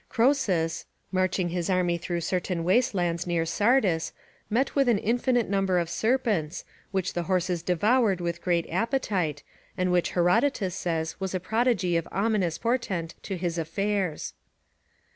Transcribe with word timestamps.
Croesus, 0.09 0.85
marching 1.11 1.49
his 1.49 1.69
army 1.69 1.95
through 1.95 2.21
certain 2.21 2.63
waste 2.63 2.95
lands 2.95 3.27
near 3.27 3.45
Sardis, 3.45 4.13
met 4.49 4.73
with 4.73 4.89
an 4.89 4.97
infinite 4.97 5.47
number 5.47 5.77
of 5.77 5.91
serpents, 5.91 6.65
which 6.89 7.13
the 7.13 7.21
horses 7.29 7.61
devoured 7.61 8.19
with 8.19 8.41
great 8.41 8.65
appetite, 8.71 9.43
and 9.77 9.91
which 9.91 10.13
Herodotus 10.13 10.73
says 10.73 11.19
was 11.19 11.35
a 11.35 11.39
prodigy 11.39 11.97
of 11.97 12.07
ominous 12.11 12.57
portent 12.57 13.13
to 13.21 13.37
his 13.37 13.59
affairs. 13.59 14.33